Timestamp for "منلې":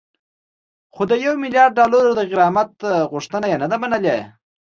3.83-4.17